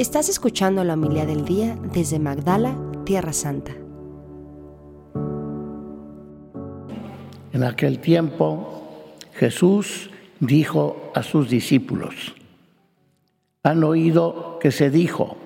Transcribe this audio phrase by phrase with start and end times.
[0.00, 3.72] Estás escuchando la humildad del día desde Magdala, Tierra Santa.
[7.52, 8.82] En aquel tiempo
[9.34, 10.08] Jesús
[10.38, 12.34] dijo a sus discípulos,
[13.62, 15.36] han oído que se dijo,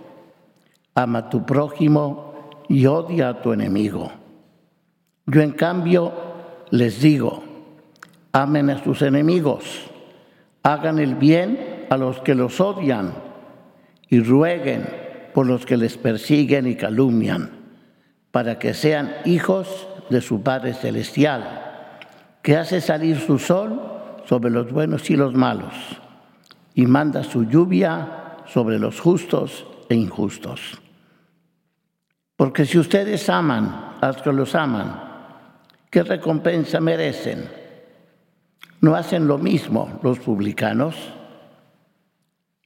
[0.94, 2.34] ama a tu prójimo
[2.68, 4.12] y odia a tu enemigo.
[5.26, 6.12] Yo en cambio
[6.70, 7.42] les digo,
[8.30, 9.90] amen a sus enemigos,
[10.62, 13.33] hagan el bien a los que los odian
[14.14, 14.86] y rueguen
[15.34, 17.50] por los que les persiguen y calumnian,
[18.30, 21.98] para que sean hijos de su Padre Celestial,
[22.40, 23.82] que hace salir su sol
[24.24, 25.74] sobre los buenos y los malos,
[26.76, 30.80] y manda su lluvia sobre los justos e injustos.
[32.36, 34.94] Porque si ustedes aman a los que los aman,
[35.90, 37.48] ¿qué recompensa merecen?
[38.80, 40.94] ¿No hacen lo mismo los publicanos?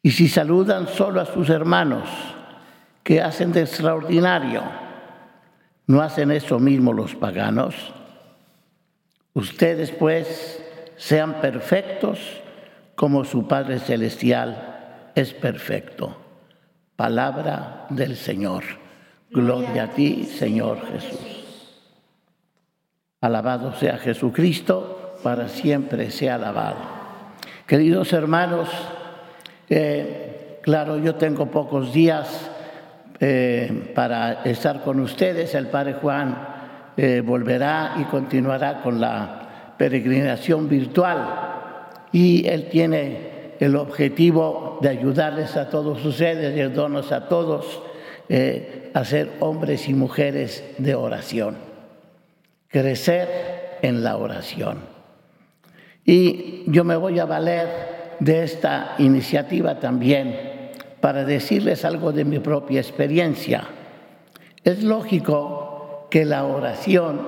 [0.03, 2.09] Y si saludan solo a sus hermanos,
[3.03, 4.63] ¿qué hacen de extraordinario?
[5.87, 7.75] ¿No hacen eso mismo los paganos?
[9.35, 10.63] Ustedes pues
[10.97, 12.19] sean perfectos
[12.95, 16.17] como su Padre Celestial es perfecto.
[16.97, 18.65] Palabra del Señor.
[19.31, 21.39] Gloria a ti, Señor Jesús.
[23.21, 26.79] Alabado sea Jesucristo, para siempre sea alabado.
[27.67, 28.69] Queridos hermanos,
[29.69, 32.51] eh, claro, yo tengo pocos días
[33.21, 35.55] eh, para estar con ustedes.
[35.55, 36.37] El Padre Juan
[36.97, 41.29] eh, volverá y continuará con la peregrinación virtual
[42.13, 47.83] y él tiene el objetivo de ayudarles a todos ustedes y ayudarnos a todos
[48.93, 51.57] a ser hombres y mujeres de oración,
[52.69, 54.81] crecer en la oración.
[56.05, 60.59] Y yo me voy a valer de esta iniciativa también
[61.01, 63.65] para decirles algo de mi propia experiencia.
[64.65, 67.21] Es lógico que la oración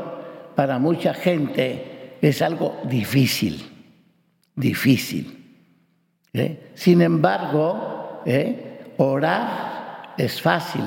[0.55, 3.65] para mucha gente es algo difícil,
[4.55, 5.56] difícil.
[6.33, 6.71] ¿eh?
[6.75, 8.93] Sin embargo, ¿eh?
[8.99, 10.84] orar es fácil.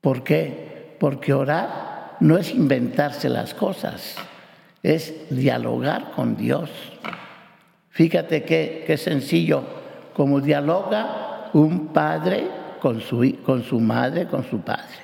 [0.00, 0.96] ¿Por qué?
[0.98, 4.16] Porque orar no es inventarse las cosas,
[4.82, 6.70] es dialogar con Dios.
[7.96, 9.62] Fíjate qué, sencillo,
[10.12, 12.46] como dialoga un padre
[12.78, 14.98] con su, con su madre, con su padre.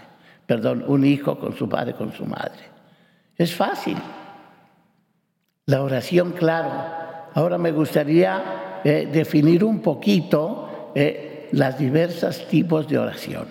[0.45, 2.61] Perdón, un hijo con su padre, con su madre.
[3.35, 3.97] Es fácil.
[5.65, 6.71] La oración, claro.
[7.33, 13.47] Ahora me gustaría eh, definir un poquito eh, las diversas tipos de oración.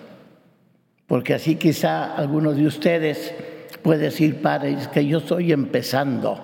[1.08, 3.34] Porque así quizá alguno de ustedes
[3.82, 6.40] puede decir, padre, es que yo estoy empezando.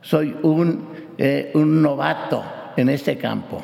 [0.00, 2.42] Soy un eh, un novato
[2.76, 3.62] en este campo.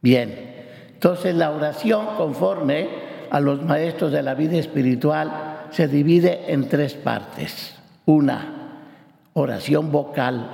[0.00, 0.54] Bien,
[0.94, 2.88] entonces la oración conforme
[3.30, 7.78] a los maestros de la vida espiritual se divide en tres partes.
[8.06, 8.78] Una,
[9.34, 10.48] oración vocal,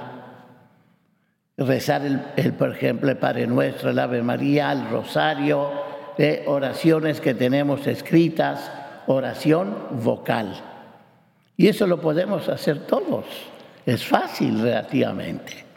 [1.56, 2.02] rezar,
[2.34, 5.70] el, por ejemplo, el Padre Nuestro, el Ave María, el Rosario,
[6.16, 8.72] de oraciones que tenemos escritas,
[9.06, 10.52] oración vocal.
[11.56, 13.24] Y eso lo podemos hacer todos.
[13.86, 15.67] Es fácil relativamente.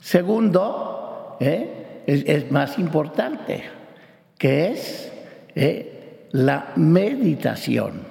[0.00, 2.02] Segundo, ¿eh?
[2.06, 3.64] es, más importante,
[4.38, 5.12] que es
[5.54, 6.28] ¿eh?
[6.32, 8.02] la meditación,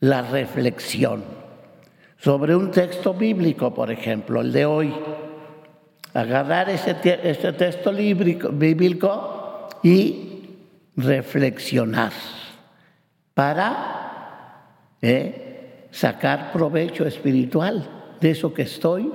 [0.00, 1.24] la reflexión
[2.18, 4.94] sobre un texto bíblico, por ejemplo, el de hoy.
[6.14, 10.42] Agarrar ese, texto bíblico y
[10.94, 12.12] reflexionar
[13.32, 14.68] para
[15.00, 15.88] ¿eh?
[15.90, 17.88] sacar provecho espiritual
[18.20, 19.10] de eso que estoy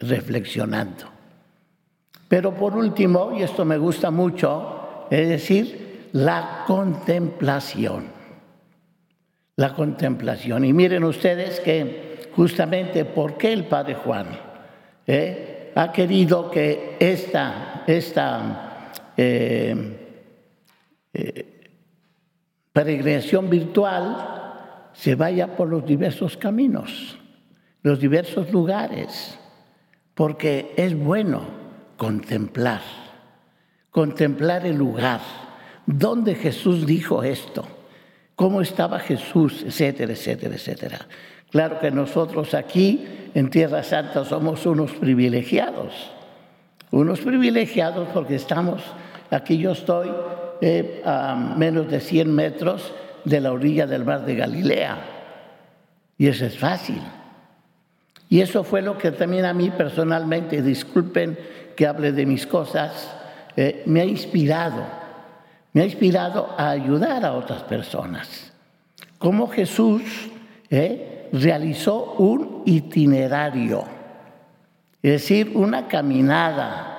[0.00, 1.16] reflexionando.
[2.28, 8.06] Pero por último, y esto me gusta mucho, es decir, la contemplación.
[9.56, 10.64] La contemplación.
[10.64, 14.26] Y miren ustedes que justamente por qué el Padre Juan
[15.06, 20.20] eh, ha querido que esta, esta eh,
[21.14, 21.68] eh,
[22.72, 27.18] peregrinación virtual se vaya por los diversos caminos,
[27.82, 29.38] los diversos lugares
[30.16, 31.42] porque es bueno
[31.98, 32.80] contemplar,
[33.90, 35.20] contemplar el lugar,
[35.84, 37.66] donde Jesús dijo esto,
[38.34, 40.98] cómo estaba Jesús, etcétera, etcétera, etcétera.
[41.50, 45.92] Claro que nosotros aquí en Tierra Santa somos unos privilegiados,
[46.90, 48.82] unos privilegiados porque estamos,
[49.30, 50.10] aquí yo estoy
[50.62, 52.90] eh, a menos de 100 metros
[53.26, 54.96] de la orilla del mar de Galilea,
[56.16, 57.02] y eso es fácil.
[58.28, 61.38] Y eso fue lo que también a mí personalmente, disculpen
[61.76, 63.14] que hable de mis cosas,
[63.56, 64.82] eh, me ha inspirado,
[65.72, 68.52] me ha inspirado a ayudar a otras personas.
[69.18, 70.02] Como Jesús
[70.70, 73.84] eh, realizó un itinerario,
[75.02, 76.92] es decir, una caminada,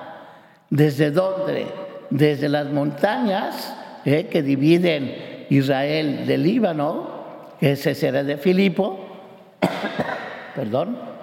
[0.70, 1.66] desde dónde,
[2.10, 3.74] desde las montañas
[4.04, 7.18] eh, que dividen Israel del Líbano,
[7.60, 8.98] ese será de Filipo,
[10.54, 11.17] perdón,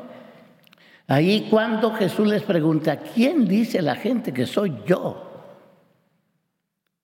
[1.08, 5.26] Ahí cuando Jesús les pregunta, ¿quién dice la gente que soy yo?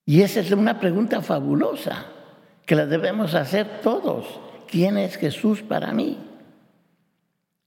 [0.06, 2.06] Y esa es una pregunta fabulosa
[2.66, 4.40] que la debemos hacer todos.
[4.68, 6.18] ¿Quién es Jesús para mí?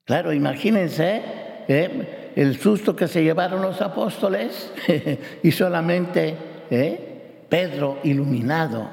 [0.05, 1.23] Claro, imagínense
[1.69, 2.33] ¿eh?
[2.35, 4.73] el susto que se llevaron los apóstoles
[5.43, 6.37] y solamente
[6.71, 7.47] ¿eh?
[7.49, 8.91] Pedro iluminado.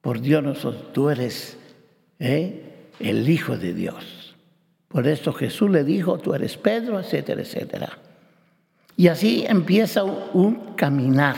[0.00, 1.58] Por Dios, tú eres
[2.18, 2.62] ¿eh?
[3.00, 4.19] el Hijo de Dios.
[4.90, 7.98] Por eso Jesús le dijo, tú eres Pedro, etcétera, etcétera.
[8.96, 11.36] Y así empieza un caminar,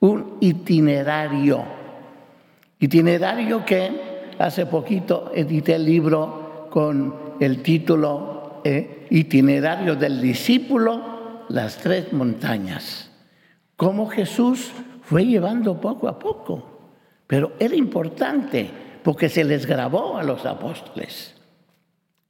[0.00, 1.64] un itinerario.
[2.80, 11.78] Itinerario que hace poquito edité el libro con el título eh, Itinerario del discípulo, las
[11.78, 13.12] tres montañas.
[13.76, 14.72] Cómo Jesús
[15.02, 16.80] fue llevando poco a poco.
[17.28, 18.68] Pero era importante
[19.04, 21.35] porque se les grabó a los apóstoles.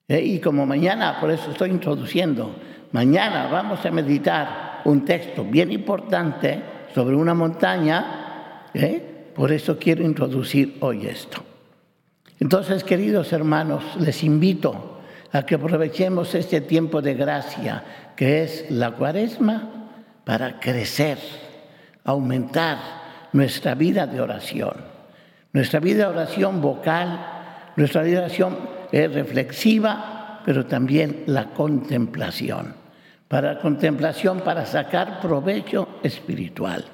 [0.09, 2.55] Eh, y como mañana, por eso estoy introduciendo,
[2.93, 6.63] mañana vamos a meditar un texto bien importante
[6.95, 9.33] sobre una montaña, ¿eh?
[9.35, 11.43] por eso quiero introducir hoy esto.
[12.39, 15.01] Entonces, queridos hermanos, les invito
[15.33, 17.83] a que aprovechemos este tiempo de gracia
[18.15, 19.91] que es la cuaresma
[20.25, 21.19] para crecer,
[22.05, 22.79] aumentar
[23.33, 24.75] nuestra vida de oración,
[25.53, 27.27] nuestra vida de oración vocal,
[27.77, 28.57] nuestra vida de oración
[28.93, 32.75] es reflexiva, pero también la contemplación.
[33.29, 36.85] Para contemplación, para sacar provecho espiritual.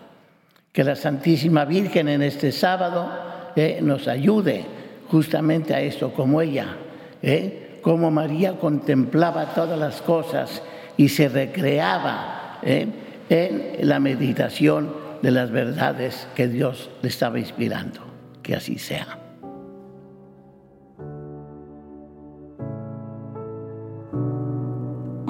[0.72, 3.10] Que la Santísima Virgen en este sábado
[3.54, 4.64] eh, nos ayude
[5.08, 6.76] justamente a eso, como ella,
[7.22, 10.62] eh, como María contemplaba todas las cosas
[10.96, 12.86] y se recreaba eh,
[13.28, 18.00] en la meditación de las verdades que Dios le estaba inspirando.
[18.42, 19.21] Que así sea.